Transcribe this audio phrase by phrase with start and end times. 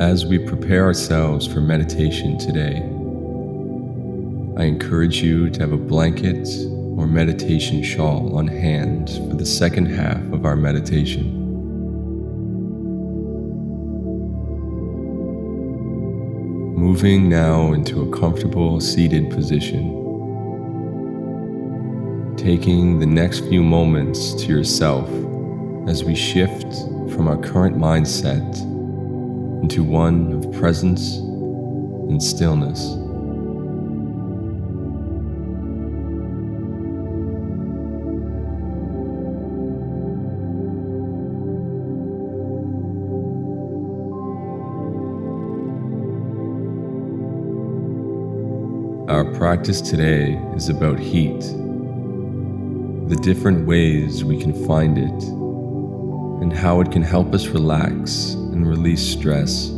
[0.00, 2.76] As we prepare ourselves for meditation today,
[4.56, 6.48] I encourage you to have a blanket
[6.96, 11.36] or meditation shawl on hand for the second half of our meditation.
[16.74, 19.98] Moving now into a comfortable seated position.
[22.38, 25.10] Taking the next few moments to yourself
[25.86, 26.72] as we shift
[27.12, 28.69] from our current mindset
[29.62, 32.96] into one of presence and stillness.
[49.10, 51.40] Our practice today is about heat,
[53.08, 55.22] the different ways we can find it,
[56.42, 59.68] and how it can help us relax and release stress.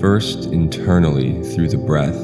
[0.00, 2.18] First, internally through the breath,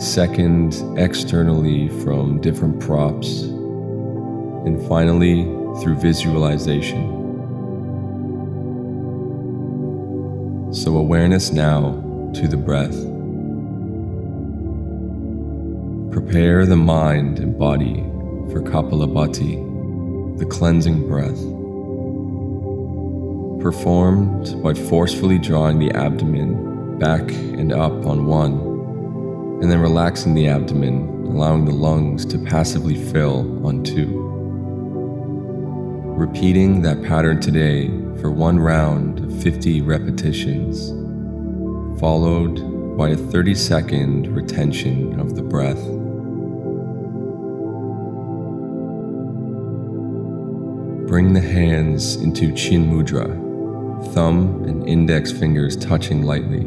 [0.00, 5.44] second, externally from different props, and finally,
[5.82, 7.10] through visualization.
[10.72, 12.96] So, awareness now to the breath.
[16.12, 17.96] Prepare the mind and body
[18.50, 19.73] for Kapalabhati
[20.36, 21.40] the cleansing breath,
[23.62, 28.52] performed by forcefully drawing the abdomen back and up on one,
[29.62, 34.22] and then relaxing the abdomen, allowing the lungs to passively fill on two.
[36.16, 37.88] Repeating that pattern today
[38.20, 40.90] for one round of 50 repetitions,
[42.00, 46.03] followed by a 30 second retention of the breath.
[51.14, 53.28] Bring the hands into Chin Mudra,
[54.14, 56.64] thumb and index fingers touching lightly,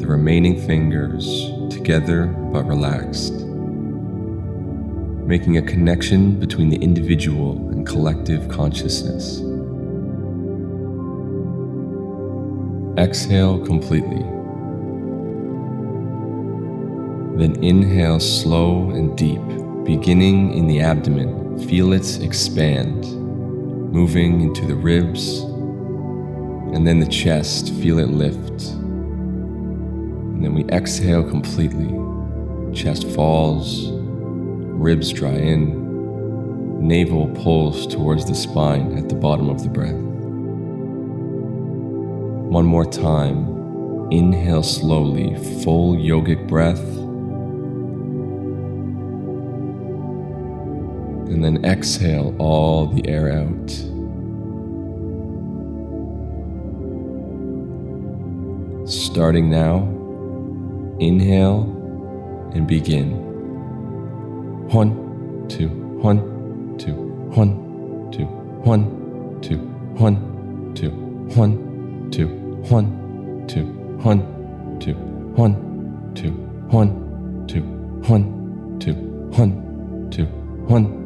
[0.00, 3.34] the remaining fingers together but relaxed,
[5.28, 9.38] making a connection between the individual and collective consciousness.
[12.98, 14.24] Exhale completely.
[17.38, 19.40] Then inhale slow and deep,
[19.84, 21.64] beginning in the abdomen.
[21.68, 23.15] Feel it expand
[23.96, 25.40] moving into the ribs,
[26.74, 28.64] and then the chest, feel it lift.
[30.34, 31.88] And then we exhale completely.
[32.74, 39.70] Chest falls, ribs dry in, navel pulls towards the spine at the bottom of the
[39.70, 39.94] breath.
[42.52, 43.54] One more time.
[44.10, 46.95] Inhale slowly, full yogic breath.
[51.28, 53.70] And then exhale all the air out.
[58.88, 59.78] Starting now,
[61.00, 61.62] inhale
[62.54, 63.10] and begin.
[64.68, 69.58] One, two, one, two, one, two, one, two,
[69.96, 72.28] one, two, one, two,
[72.68, 73.64] one, two,
[74.02, 74.94] one, two,
[75.34, 76.30] one, two,
[76.70, 77.62] one, two,
[78.06, 80.24] one, two, one, two,
[80.66, 81.05] one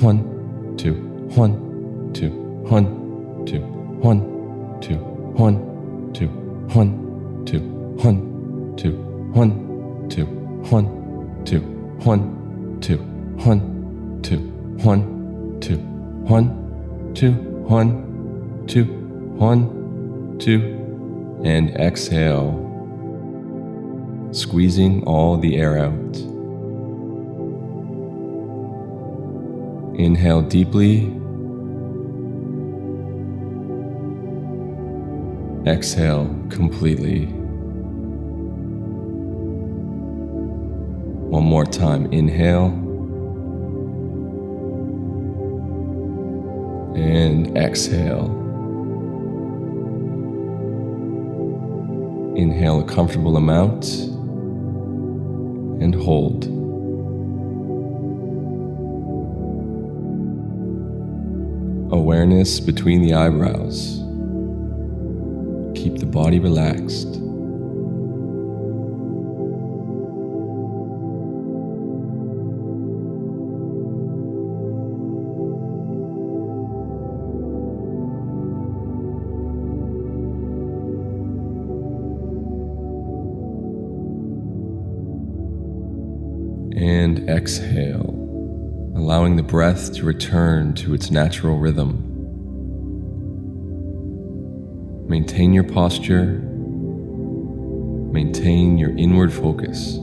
[0.00, 0.94] one, two,
[1.34, 8.92] one, two, one, two, one, two, one, two, one, two, one, two,
[9.32, 10.22] one, two,
[10.66, 11.68] one, two, one, two,
[12.04, 12.96] one, two,
[13.44, 15.76] one, two,
[16.28, 17.32] one, two,
[17.66, 20.60] one, two, one, two,
[21.44, 22.64] and exhale,
[24.30, 26.37] squeezing all the air out.
[29.98, 31.12] Inhale deeply.
[35.66, 37.26] Exhale completely.
[41.26, 42.06] One more time.
[42.12, 42.66] Inhale.
[46.94, 48.26] And exhale.
[52.36, 53.88] Inhale a comfortable amount
[55.82, 56.57] and hold.
[62.18, 63.98] Awareness between the eyebrows.
[65.80, 67.14] Keep the body relaxed.
[86.76, 88.18] And exhale
[88.96, 92.07] allowing the breath to return to its natural rhythm.
[95.08, 96.26] Maintain your posture,
[98.12, 99.94] maintain your inward focus.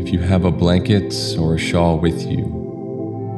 [0.00, 2.56] If you have a blanket or a shawl with you,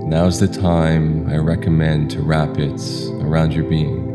[0.09, 2.81] Now's the time I recommend to wrap it
[3.21, 4.08] around your being,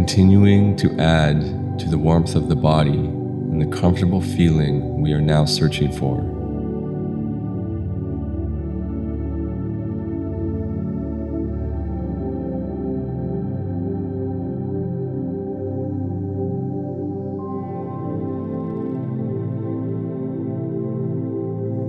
[0.00, 1.42] continuing to add
[1.78, 6.20] to the warmth of the body and the comfortable feeling we are now searching for.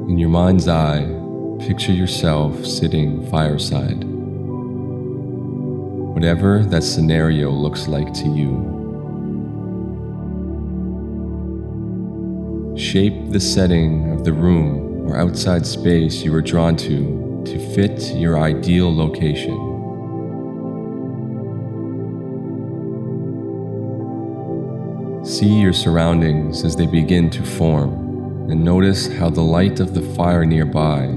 [0.10, 1.22] In your mind's eye,
[1.68, 4.11] Picture yourself sitting fireside.
[6.22, 8.54] Whatever that scenario looks like to you.
[12.78, 18.14] Shape the setting of the room or outside space you are drawn to to fit
[18.14, 19.58] your ideal location.
[25.26, 30.04] See your surroundings as they begin to form and notice how the light of the
[30.14, 31.08] fire nearby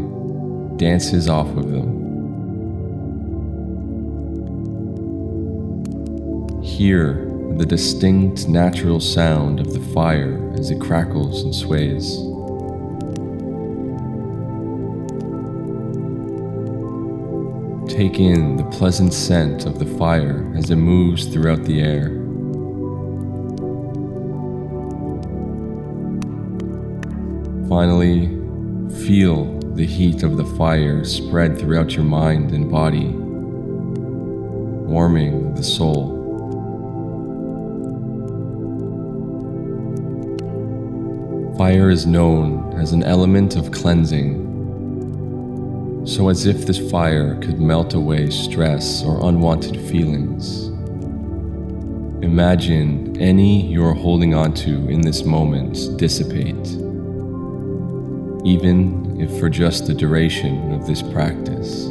[0.79, 2.04] dances off of them.
[6.75, 12.17] Hear the distinct natural sound of the fire as it crackles and sways.
[17.89, 22.09] Take in the pleasant scent of the fire as it moves throughout the air.
[27.69, 28.27] Finally,
[29.07, 33.07] feel the heat of the fire spread throughout your mind and body,
[34.93, 36.14] warming the soul.
[41.65, 44.35] Fire is known as an element of cleansing,
[46.07, 50.67] so as if this fire could melt away stress or unwanted feelings.
[52.23, 56.69] Imagine any you're holding onto in this moment dissipate,
[58.45, 61.87] even if for just the duration of this practice.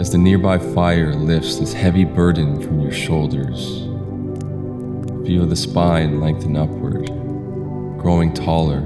[0.00, 3.86] As the nearby fire lifts this heavy burden from your shoulders,
[5.26, 7.06] feel the spine lengthen upward,
[7.98, 8.78] growing taller,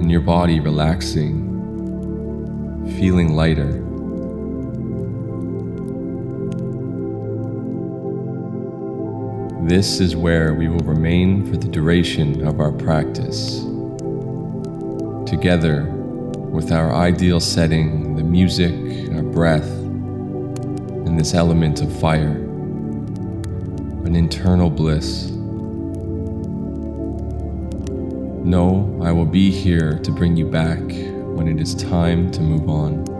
[0.00, 1.44] and your body relaxing,
[2.98, 3.84] feeling lighter.
[9.68, 13.60] This is where we will remain for the duration of our practice
[15.30, 15.84] together
[16.50, 18.74] with our ideal setting, the music,
[19.14, 22.45] our breath, and this element of fire,
[24.06, 25.30] an internal bliss.
[28.44, 32.68] Know I will be here to bring you back when it is time to move
[32.68, 33.15] on.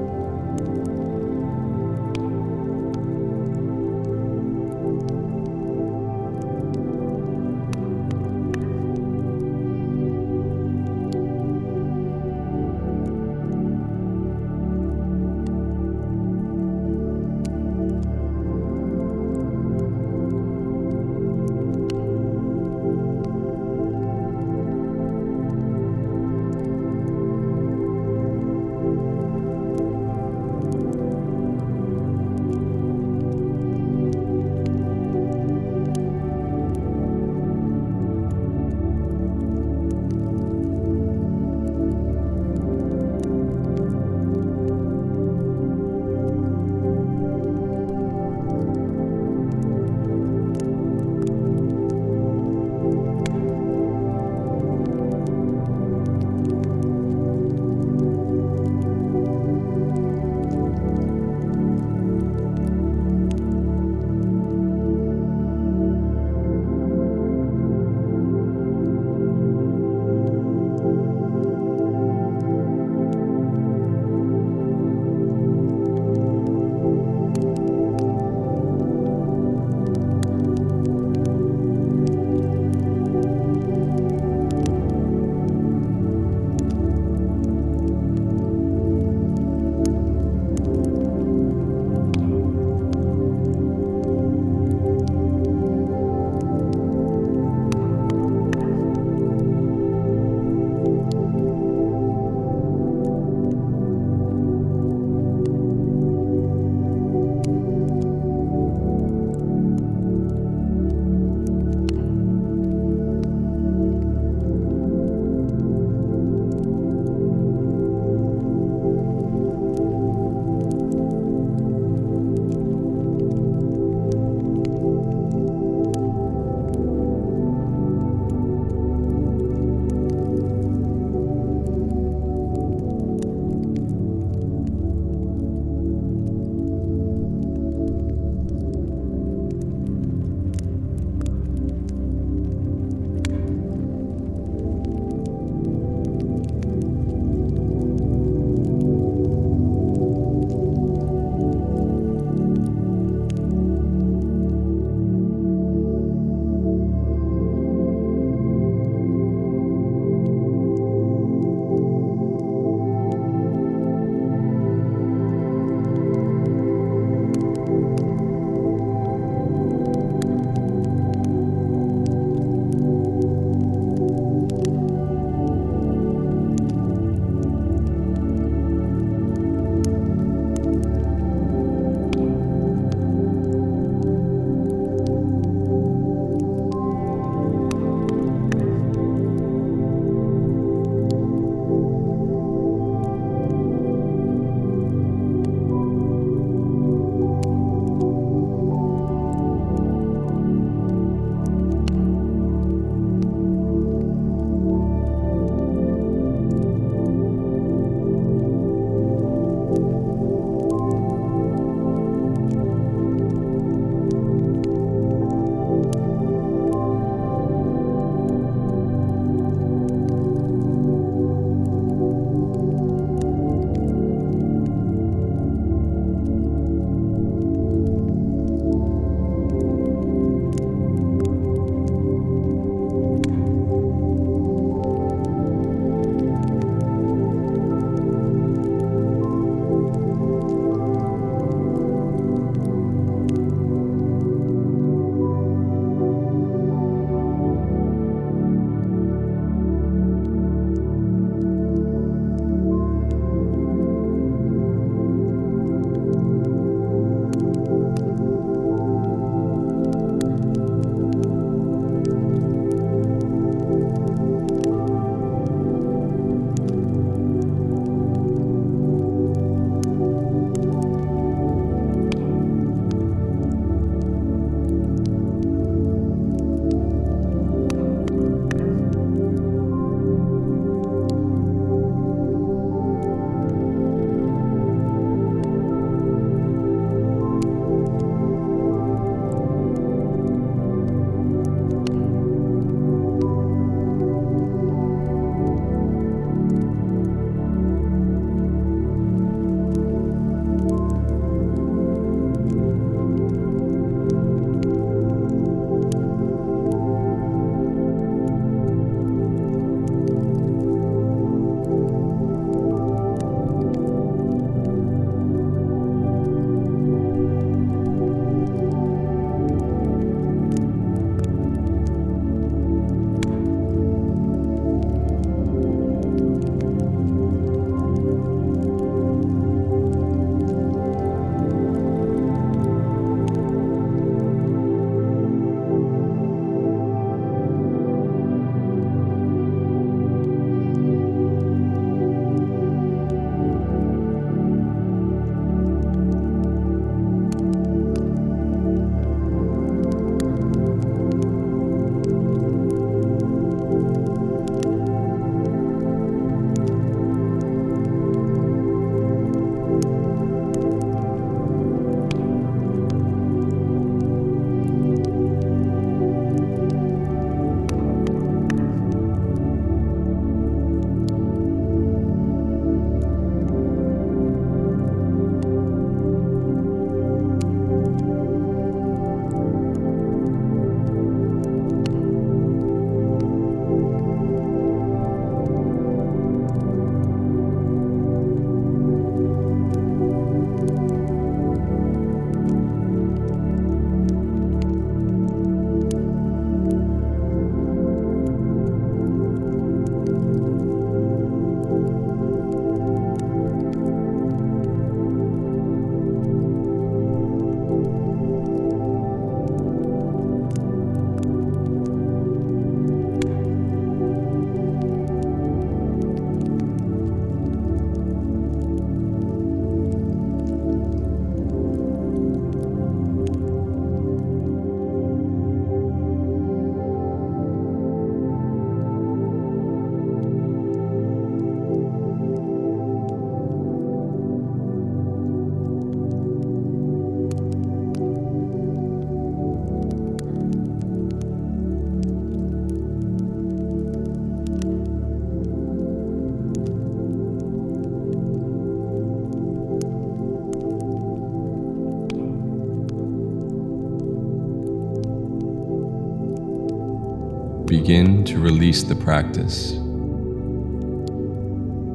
[457.87, 459.75] Begin to release the practice.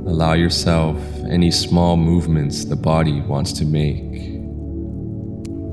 [0.07, 0.95] Allow yourself
[1.29, 4.13] any small movements the body wants to make.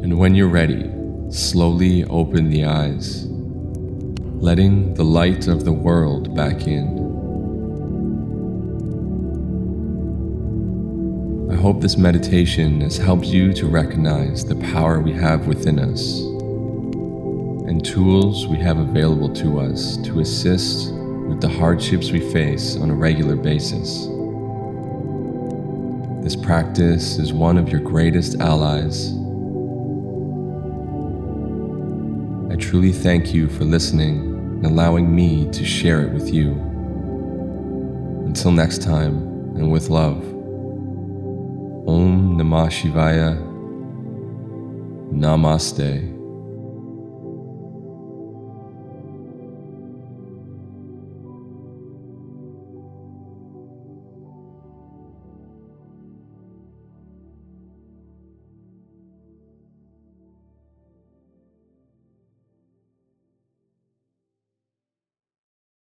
[0.02, 0.90] And when you're ready,
[1.30, 6.98] slowly open the eyes, letting the light of the world back in.
[11.48, 16.24] I hope this meditation has helped you to recognize the power we have within us
[17.68, 20.90] and tools we have available to us to assist
[21.28, 24.06] with the hardships we face on a regular basis.
[26.24, 29.12] This practice is one of your greatest allies.
[32.50, 34.18] I truly thank you for listening
[34.56, 36.52] and allowing me to share it with you.
[38.24, 39.16] Until next time,
[39.56, 40.22] and with love,
[41.86, 43.44] Om Namah Shivaya.
[45.12, 46.17] Namaste.